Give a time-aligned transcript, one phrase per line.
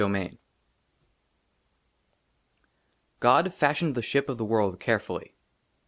[0.01, 0.39] ^^ VI
[3.19, 5.35] GOD FASHIONED THE SHIP OF THE WORLD CARE FULLY.